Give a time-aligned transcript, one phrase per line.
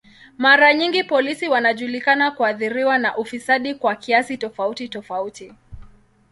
[0.37, 5.53] Mara nyingi polisi wanajulikana kuathiriwa na ufisadi kwa kiasi tofauti tofauti.